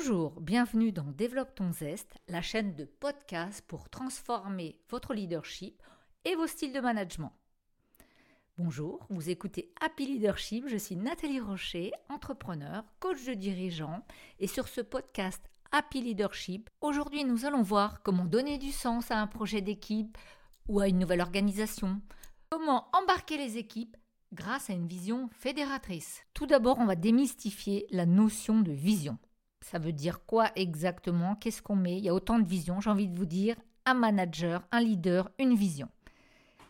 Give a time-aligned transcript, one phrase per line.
[0.00, 5.82] Bonjour, bienvenue dans Développe ton zeste, la chaîne de podcast pour transformer votre leadership
[6.24, 7.32] et vos styles de management.
[8.58, 14.04] Bonjour, vous écoutez Happy Leadership, je suis Nathalie Rocher, entrepreneur, coach de dirigeants
[14.38, 15.42] et sur ce podcast
[15.72, 20.16] Happy Leadership, aujourd'hui nous allons voir comment donner du sens à un projet d'équipe
[20.68, 22.00] ou à une nouvelle organisation,
[22.50, 23.96] comment embarquer les équipes
[24.32, 26.22] grâce à une vision fédératrice.
[26.34, 29.18] Tout d'abord, on va démystifier la notion de vision.
[29.64, 31.34] Ça veut dire quoi exactement?
[31.36, 31.98] Qu'est-ce qu'on met?
[31.98, 32.80] Il y a autant de visions.
[32.80, 35.88] J'ai envie de vous dire un manager, un leader, une vision.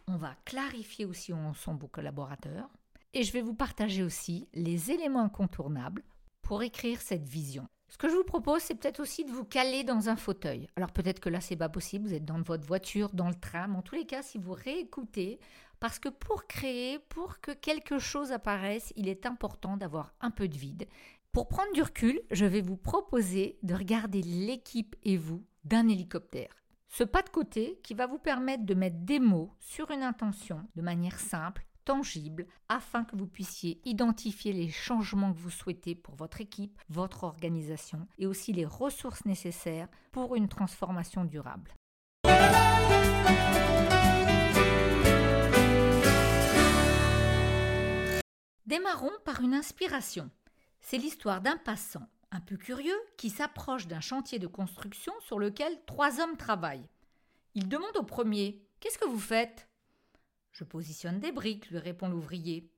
[0.07, 2.69] On va clarifier aussi où sont vos collaborateurs.
[3.15, 6.03] Et je vais vous partager aussi les éléments incontournables
[6.43, 7.67] pour écrire cette vision.
[7.91, 10.69] Ce que je vous propose, c'est peut-être aussi de vous caler dans un fauteuil.
[10.77, 13.77] Alors peut-être que là, c'est pas possible, vous êtes dans votre voiture, dans le tram.
[13.77, 15.41] En tous les cas, si vous réécoutez,
[15.81, 20.49] parce que pour créer, pour que quelque chose apparaisse, il est important d'avoir un peu
[20.49, 20.87] de vide
[21.33, 26.55] pour prendre du recul, je vais vous proposer de regarder l'équipe et vous d'un hélicoptère.
[26.89, 30.67] Ce pas de côté qui va vous permettre de mettre des mots sur une intention
[30.75, 36.15] de manière simple, tangible, afin que vous puissiez identifier les changements que vous souhaitez pour
[36.17, 41.75] votre équipe, votre organisation et aussi les ressources nécessaires pour une transformation durable.
[48.67, 50.31] Démarrons par une inspiration.
[50.81, 55.85] C'est l'histoire d'un passant, un peu curieux, qui s'approche d'un chantier de construction sur lequel
[55.87, 56.89] trois hommes travaillent.
[57.55, 59.69] Il demande au premier Qu'est-ce que vous faites?
[60.53, 62.71] Je positionne des briques, lui répond l'ouvrier.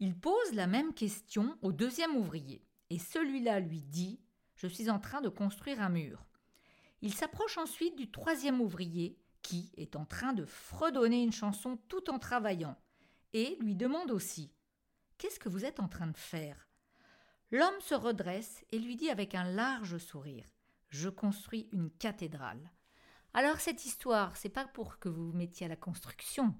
[0.00, 4.20] Il pose la même question au deuxième ouvrier, et celui-là lui dit
[4.54, 6.24] Je suis en train de construire un mur.
[7.02, 12.10] Il s'approche ensuite du troisième ouvrier, qui est en train de fredonner une chanson tout
[12.10, 12.76] en travaillant,
[13.32, 14.52] et lui demande aussi
[15.16, 16.67] Qu'est-ce que vous êtes en train de faire?
[17.50, 20.44] L'homme se redresse et lui dit avec un large sourire
[20.90, 22.70] Je construis une cathédrale.
[23.32, 26.54] Alors cette histoire, c'est pas pour que vous vous mettiez à la construction,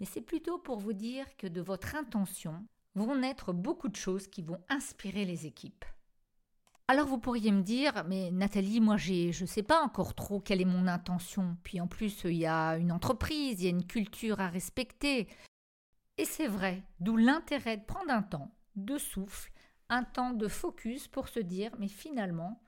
[0.00, 2.66] mais c'est plutôt pour vous dire que de votre intention
[2.96, 5.84] vont naître beaucoup de choses qui vont inspirer les équipes.
[6.88, 10.40] Alors vous pourriez me dire, mais Nathalie, moi j'ai, je ne sais pas encore trop
[10.40, 11.56] quelle est mon intention.
[11.62, 15.28] Puis en plus, il y a une entreprise, il y a une culture à respecter.
[16.18, 19.52] Et c'est vrai, d'où l'intérêt de prendre un temps de souffle
[19.92, 22.62] un temps de focus pour se dire mais finalement,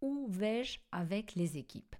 [0.00, 1.94] où vais-je avec les équipes?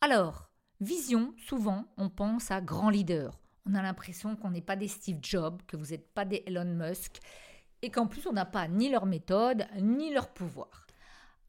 [0.00, 0.50] Alors,
[0.80, 3.38] vision, souvent on pense à grand leader.
[3.66, 6.64] On a l'impression qu'on n'est pas des Steve Jobs, que vous n'êtes pas des Elon
[6.64, 7.20] Musk,
[7.82, 10.88] et qu'en plus on n'a pas ni leur méthode, ni leur pouvoir.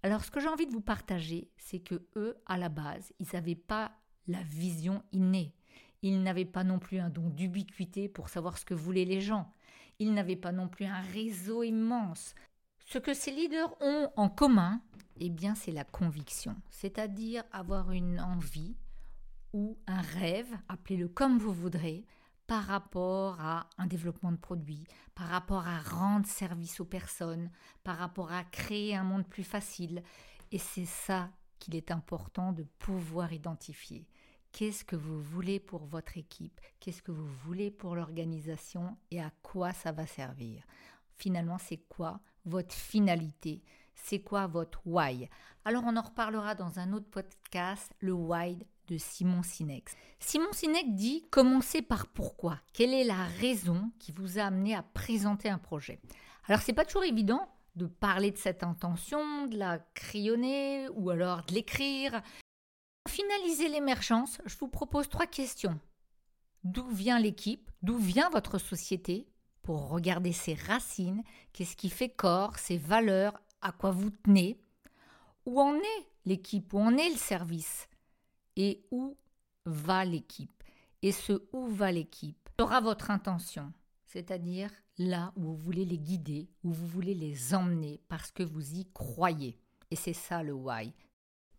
[0.03, 3.28] Alors ce que j'ai envie de vous partager, c'est que eux, à la base, ils
[3.34, 3.94] n'avaient pas
[4.28, 5.56] la vision innée.
[6.03, 9.52] Ils n'avaient pas non plus un don d'ubiquité pour savoir ce que voulaient les gens.
[10.01, 12.34] Ils n'avaient pas non plus un réseau immense.
[12.88, 14.81] Ce que ces leaders ont en commun,
[15.17, 18.75] eh bien, c'est la conviction, c'est-à-dire avoir une envie
[19.53, 22.07] ou un rêve, appelez-le comme vous voudrez,
[22.47, 27.51] par rapport à un développement de produit, par rapport à rendre service aux personnes,
[27.84, 30.01] par rapport à créer un monde plus facile.
[30.51, 31.29] Et c'est ça
[31.59, 34.07] qu'il est important de pouvoir identifier.
[34.51, 36.59] Qu'est-ce que vous voulez pour votre équipe?
[36.79, 38.97] Qu'est-ce que vous voulez pour l'organisation?
[39.09, 40.63] Et à quoi ça va servir?
[41.17, 43.63] Finalement, c'est quoi votre finalité?
[43.95, 45.29] C'est quoi votre why?
[45.63, 49.90] Alors, on en reparlera dans un autre podcast, le why de Simon Sinek.
[50.19, 52.59] Simon Sinek dit commencez par pourquoi.
[52.73, 56.01] Quelle est la raison qui vous a amené à présenter un projet?
[56.47, 57.47] Alors, c'est pas toujours évident
[57.78, 62.22] de parler de cette intention, de la crayonner ou alors de l'écrire.
[63.22, 65.80] Finaliser l'émergence, je vous propose trois questions.
[66.64, 67.70] D'où vient l'équipe?
[67.84, 69.28] D'où vient votre société?
[69.62, 71.22] Pour regarder ses racines,
[71.54, 74.59] qu'est-ce qui fait corps, ses valeurs, à quoi vous tenez?
[75.46, 76.73] Où en est l'équipe?
[76.73, 77.88] Où en est le service?
[78.56, 79.16] Et où
[79.66, 80.64] va l'équipe?
[81.03, 83.72] Et ce où va l'équipe sera votre intention,
[84.08, 88.74] c'est-à-dire là où vous voulez les guider, où vous voulez les emmener parce que vous
[88.74, 89.59] y croyez.
[89.91, 90.91] Et c'est ça le why,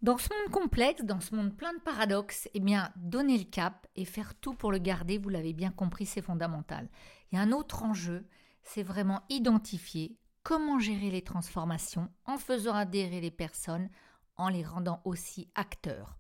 [0.03, 3.87] dans ce monde complexe, dans ce monde plein de paradoxes, eh bien, donner le cap
[3.95, 6.89] et faire tout pour le garder, vous l'avez bien compris, c'est fondamental.
[7.31, 8.27] Il y a un autre enjeu,
[8.65, 13.89] c'est vraiment identifier comment gérer les transformations en faisant adhérer les personnes,
[14.37, 16.19] en les rendant aussi acteurs.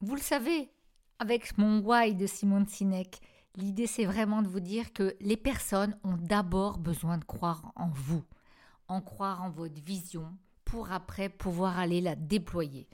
[0.00, 0.70] Vous le savez,
[1.18, 3.20] avec mon why de Simone Sinek,
[3.56, 7.88] l'idée c'est vraiment de vous dire que les personnes ont d'abord besoin de croire en
[7.88, 8.22] vous,
[8.86, 10.36] en croire en votre vision,
[10.72, 12.88] pour après pouvoir aller la déployer.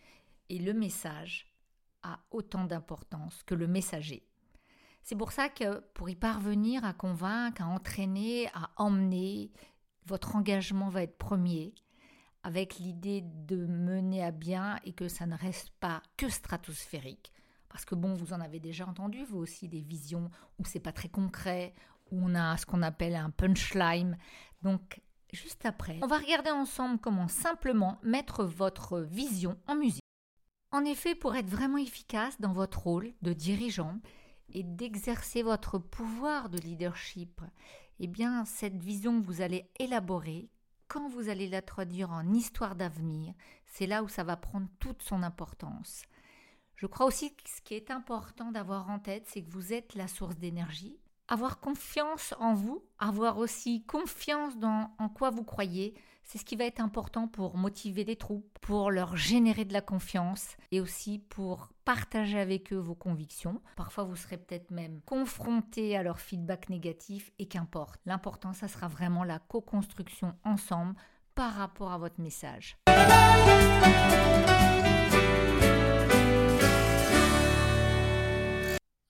[0.49, 1.47] Et le message
[2.03, 4.27] a autant d'importance que le messager.
[5.05, 9.53] C'est pour ça que pour y parvenir à convaincre, à entraîner, à emmener,
[10.07, 11.73] votre engagement va être premier.
[12.43, 17.33] avec l'idée de mener à bien et que ça ne reste pas que stratosphérique.
[17.69, 20.93] Parce que bon, vous en avez déjà entendu, vous aussi, des visions où c'est pas
[20.93, 21.75] très concret,
[22.11, 24.17] où on a ce qu'on appelle un punchline.
[24.63, 25.03] Donc,
[25.37, 30.03] juste après, on va regarder ensemble comment simplement mettre votre vision en musique.
[30.71, 33.99] En effet, pour être vraiment efficace dans votre rôle de dirigeant
[34.51, 37.41] et d'exercer votre pouvoir de leadership,
[38.01, 40.51] eh bien, cette vision que vous allez élaborer,
[40.87, 43.35] quand vous allez la traduire en histoire d'avenir,
[43.67, 46.03] c'est là où ça va prendre toute son importance.
[46.77, 49.95] Je crois aussi que ce qui est important d'avoir en tête, c'est que vous êtes
[49.95, 50.99] la source d'énergie.
[51.31, 55.95] Avoir confiance en vous, avoir aussi confiance dans en quoi vous croyez,
[56.25, 59.83] c'est ce qui va être important pour motiver les troupes, pour leur générer de la
[59.83, 63.61] confiance et aussi pour partager avec eux vos convictions.
[63.77, 68.01] Parfois, vous serez peut-être même confronté à leur feedback négatif et qu'importe.
[68.07, 70.95] L'important, ça sera vraiment la co-construction ensemble
[71.35, 72.79] par rapport à votre message.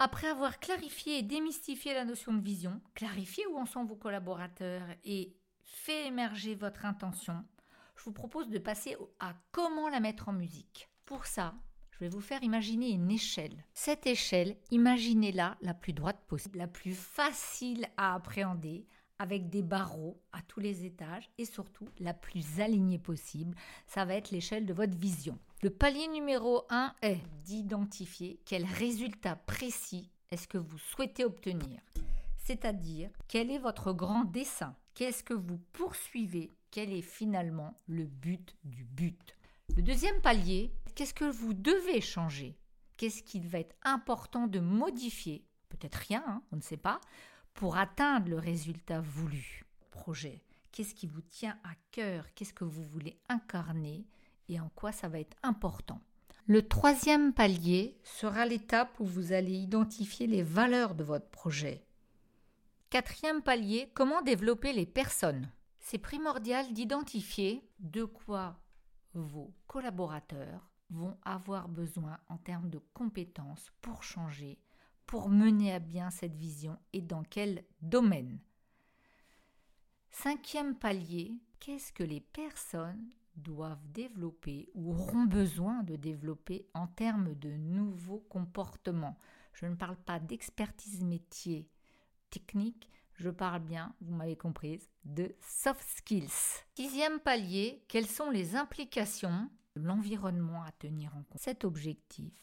[0.00, 4.86] Après avoir clarifié et démystifié la notion de vision, clarifié où en sont vos collaborateurs
[5.04, 5.34] et
[5.64, 7.44] fait émerger votre intention,
[7.96, 10.88] je vous propose de passer à comment la mettre en musique.
[11.04, 11.54] Pour ça,
[11.90, 13.64] je vais vous faire imaginer une échelle.
[13.74, 18.86] Cette échelle, imaginez-la la plus droite possible, la plus facile à appréhender,
[19.18, 23.56] avec des barreaux à tous les étages et surtout la plus alignée possible.
[23.86, 25.38] Ça va être l'échelle de votre vision.
[25.62, 31.80] Le palier numéro 1 est d'identifier quel résultat précis est-ce que vous souhaitez obtenir.
[32.36, 38.56] C'est-à-dire quel est votre grand dessin, qu'est-ce que vous poursuivez, quel est finalement le but
[38.64, 39.36] du but?
[39.76, 42.56] Le deuxième palier, qu'est-ce que vous devez changer?
[42.96, 45.44] Qu'est-ce qu'il va être important de modifier?
[45.68, 47.00] Peut-être rien, hein, on ne sait pas,
[47.58, 49.64] pour atteindre le résultat voulu.
[49.90, 54.06] Projet, qu'est-ce qui vous tient à cœur Qu'est-ce que vous voulez incarner
[54.48, 56.00] et en quoi ça va être important.
[56.46, 61.84] Le troisième palier sera l'étape où vous allez identifier les valeurs de votre projet.
[62.90, 65.50] Quatrième palier, comment développer les personnes.
[65.80, 68.56] C'est primordial d'identifier de quoi
[69.14, 74.60] vos collaborateurs vont avoir besoin en termes de compétences pour changer,
[75.08, 78.38] pour mener à bien cette vision et dans quel domaine?
[80.10, 87.34] Cinquième palier, qu'est-ce que les personnes doivent développer ou auront besoin de développer en termes
[87.34, 89.18] de nouveaux comportements?
[89.54, 91.70] Je ne parle pas d'expertise métier
[92.28, 96.28] technique, je parle bien, vous m'avez comprise, de soft skills.
[96.74, 101.40] Sixième palier, quelles sont les implications de l'environnement à tenir en compte?
[101.40, 102.34] Cet objectif,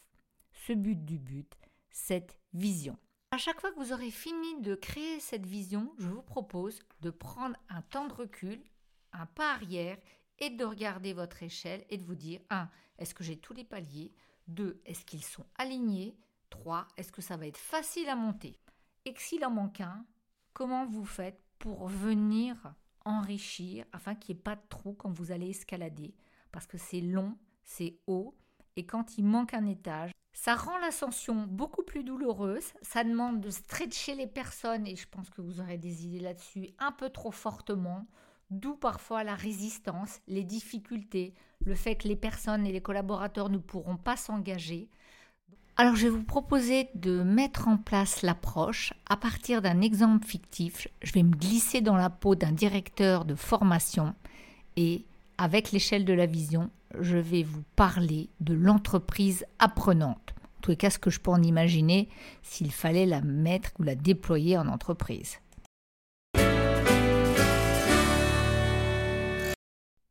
[0.52, 1.56] ce but du but,
[1.96, 2.98] cette vision.
[3.32, 7.10] À chaque fois que vous aurez fini de créer cette vision, je vous propose de
[7.10, 8.62] prendre un temps de recul,
[9.14, 9.98] un pas arrière
[10.40, 12.70] et de regarder votre échelle et de vous dire 1.
[12.98, 14.14] Est-ce que j'ai tous les paliers?
[14.48, 14.82] 2.
[14.86, 16.18] Est-ce qu'ils sont alignés?
[16.50, 16.86] 3.
[16.98, 18.60] Est-ce que ça va être facile à monter?
[19.06, 20.06] Et s'il en manque un,
[20.54, 22.76] comment vous faites pour venir
[23.06, 26.14] enrichir afin qu'il n'y ait pas de trou quand vous allez escalader?
[26.52, 28.36] Parce que c'est long, c'est haut
[28.76, 33.50] et quand il manque un étage, ça rend l'ascension beaucoup plus douloureuse, ça demande de
[33.50, 37.32] stretcher les personnes et je pense que vous aurez des idées là-dessus un peu trop
[37.32, 38.06] fortement
[38.52, 41.34] d'où parfois la résistance, les difficultés,
[41.66, 44.90] le fait que les personnes et les collaborateurs ne pourront pas s'engager.
[45.78, 50.90] Alors je vais vous proposer de mettre en place l'approche à partir d'un exemple fictif.
[51.02, 54.14] Je vais me glisser dans la peau d'un directeur de formation
[54.76, 55.06] et
[55.38, 56.70] avec l'échelle de la vision,
[57.02, 60.34] je vais vous parler de l'entreprise apprenante.
[60.62, 62.10] En les cas, ce que je peux en imaginer
[62.42, 65.40] s'il fallait la mettre ou la déployer en entreprise.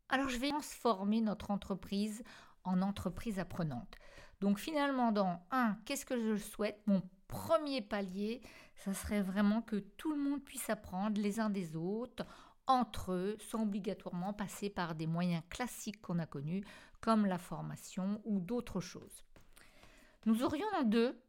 [0.09, 2.23] Alors je vais transformer notre entreprise
[2.63, 3.97] en entreprise apprenante.
[4.41, 6.81] Donc finalement, dans un, qu'est-ce que je souhaite?
[6.87, 8.41] Mon premier palier,
[8.77, 12.25] ça serait vraiment que tout le monde puisse apprendre les uns des autres,
[12.67, 16.65] entre eux, sans obligatoirement passer par des moyens classiques qu'on a connus,
[17.01, 19.25] comme la formation ou d'autres choses.
[20.27, 21.21] Nous aurions en deux,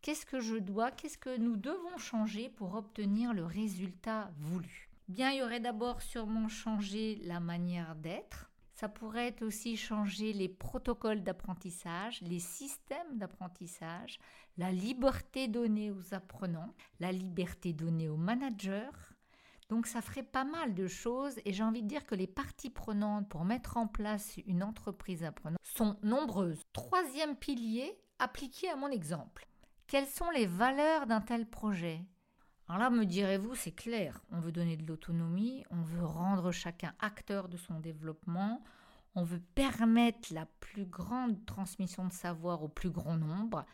[0.00, 4.88] qu'est-ce que je dois, qu'est-ce que nous devons changer pour obtenir le résultat voulu?
[5.08, 8.50] Bien, il y aurait d'abord sûrement changé la manière d'être.
[8.74, 14.18] Ça pourrait aussi changer les protocoles d'apprentissage, les systèmes d'apprentissage,
[14.56, 18.88] la liberté donnée aux apprenants, la liberté donnée aux managers.
[19.70, 22.70] Donc ça ferait pas mal de choses et j'ai envie de dire que les parties
[22.70, 26.60] prenantes pour mettre en place une entreprise apprenante sont nombreuses.
[26.72, 29.46] Troisième pilier, appliqué à mon exemple.
[29.86, 32.04] Quelles sont les valeurs d'un tel projet?
[32.66, 36.92] Alors là, me direz-vous, c'est clair, on veut donner de l'autonomie, on veut rendre chacun
[36.98, 38.64] acteur de son développement,
[39.14, 43.64] on veut permettre la plus grande transmission de savoir au plus grand nombre,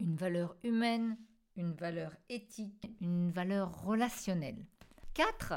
[0.00, 1.16] une valeur humaine,
[1.56, 4.66] une valeur éthique, une valeur relationnelle.
[5.14, 5.54] 4.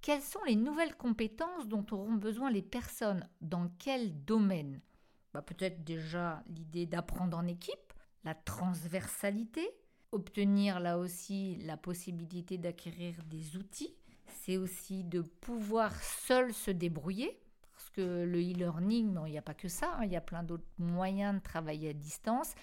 [0.00, 3.28] Quelles sont les nouvelles compétences dont auront besoin les personnes?
[3.40, 4.80] Dans quel domaine?
[5.32, 7.92] Bah, Peut-être déjà l'idée d'apprendre en équipe,
[8.24, 9.68] la transversalité,
[10.10, 13.94] obtenir là aussi la possibilité d'acquérir des outils.
[14.26, 17.40] C'est aussi de pouvoir seul se débrouiller,
[17.72, 20.04] parce que le e-learning, il n'y a pas que ça, hein.
[20.04, 22.54] il y a plein d'autres moyens de travailler à distance.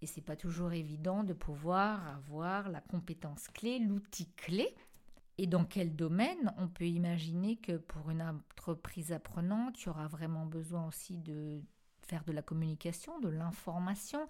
[0.00, 4.74] Et c'est pas toujours évident de pouvoir avoir la compétence clé, l'outil clé.
[5.38, 10.06] Et dans quel domaine On peut imaginer que pour une entreprise apprenante, il y aura
[10.06, 11.60] vraiment besoin aussi de
[12.02, 14.26] faire de la communication, de l'information?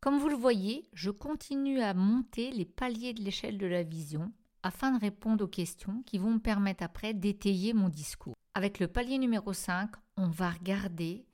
[0.00, 4.32] Comme vous le voyez, je continue à monter les paliers de l'échelle de la vision
[4.62, 8.34] afin de répondre aux questions qui vont me permettre après d'étayer mon discours.
[8.54, 11.26] Avec le palier numéro 5, on va regarder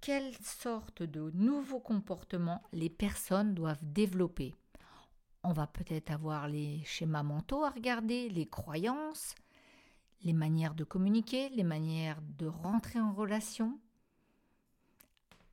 [0.00, 4.54] quelle sorte de nouveaux comportements les personnes doivent développer.
[5.48, 9.36] On va peut-être avoir les schémas mentaux à regarder, les croyances,
[10.22, 13.78] les manières de communiquer, les manières de rentrer en relation.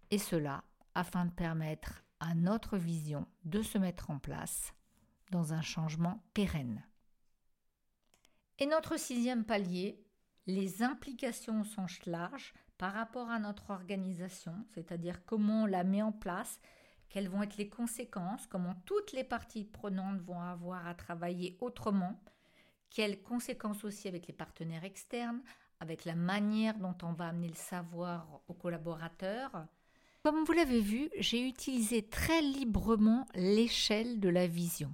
[0.10, 0.64] Et cela
[0.96, 4.74] afin de permettre à notre vision de se mettre en place
[5.30, 6.84] dans un changement pérenne.
[8.58, 10.04] Et notre sixième palier,
[10.48, 16.02] les implications au sens large par rapport à notre organisation, c'est-à-dire comment on la met
[16.02, 16.60] en place,
[17.14, 22.20] quelles vont être les conséquences, comment toutes les parties prenantes vont avoir à travailler autrement,
[22.90, 25.44] quelles conséquences aussi avec les partenaires externes,
[25.80, 29.52] avec la manière dont on va amener le savoir aux collaborateurs.
[30.24, 34.92] Comme vous l'avez vu, j'ai utilisé très librement l'échelle de la vision.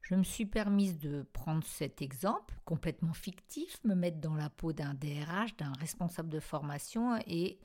[0.00, 4.72] Je me suis permise de prendre cet exemple complètement fictif, me mettre dans la peau
[4.72, 7.60] d'un DRH, d'un responsable de formation et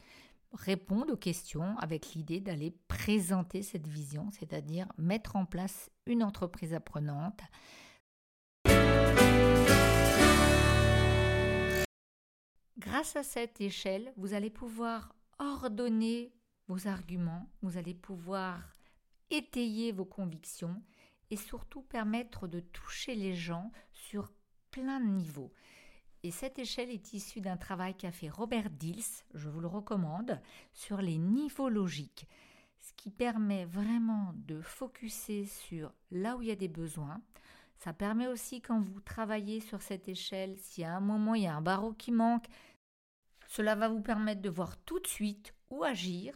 [0.53, 6.74] répondre aux questions avec l'idée d'aller présenter cette vision, c'est-à-dire mettre en place une entreprise
[6.74, 7.41] apprenante.
[12.77, 16.34] Grâce à cette échelle, vous allez pouvoir ordonner
[16.68, 18.75] vos arguments, vous allez pouvoir
[19.29, 20.82] étayer vos convictions
[21.29, 24.32] et surtout permettre de toucher les gens sur
[24.72, 25.51] plein de niveaux.
[26.23, 30.41] Et cette échelle est issue d'un travail qu'a fait Robert Dills, je vous le recommande,
[30.73, 32.27] sur les niveaux logiques,
[32.81, 37.21] ce qui permet vraiment de focuser sur là où il y a des besoins.
[37.77, 41.47] Ça permet aussi quand vous travaillez sur cette échelle, si à un moment il y
[41.47, 42.47] a un barreau qui manque,
[43.47, 46.35] cela va vous permettre de voir tout de suite où agir,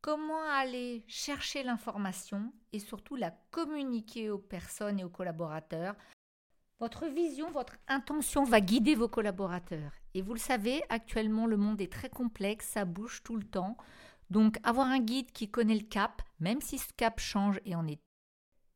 [0.00, 5.94] comment aller chercher l'information et surtout la communiquer aux personnes et aux collaborateurs.
[6.80, 9.92] Votre vision, votre intention va guider vos collaborateurs.
[10.14, 13.76] Et vous le savez, actuellement, le monde est très complexe, ça bouge tout le temps.
[14.30, 17.86] Donc, avoir un guide qui connaît le cap, même si ce cap change et en
[17.86, 18.00] est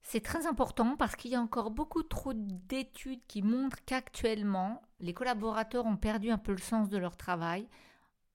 [0.02, 5.14] c'est très important parce qu'il y a encore beaucoup trop d'études qui montrent qu'actuellement, les
[5.14, 7.68] collaborateurs ont perdu un peu le sens de leur travail,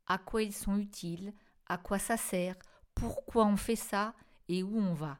[0.07, 1.33] à quoi ils sont utiles,
[1.67, 2.55] à quoi ça sert,
[2.95, 4.13] pourquoi on fait ça
[4.47, 5.19] et où on va.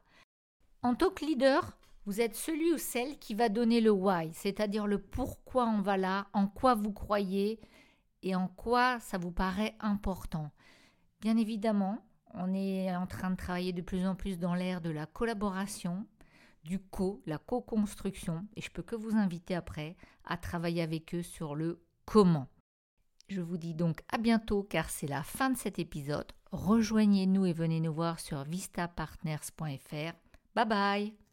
[0.82, 1.76] En tant que leader,
[2.08, 5.98] vous êtes celui ou celle qui va donner le why, c'est-à-dire le pourquoi on va
[5.98, 7.60] là, en quoi vous croyez
[8.22, 10.50] et en quoi ça vous paraît important.
[11.20, 14.88] Bien évidemment, on est en train de travailler de plus en plus dans l'ère de
[14.88, 16.06] la collaboration,
[16.64, 21.22] du co, la co-construction, et je peux que vous inviter après à travailler avec eux
[21.22, 22.48] sur le comment.
[23.28, 26.32] Je vous dis donc à bientôt car c'est la fin de cet épisode.
[26.52, 30.14] Rejoignez-nous et venez nous voir sur vistapartners.fr.
[30.54, 31.27] Bye bye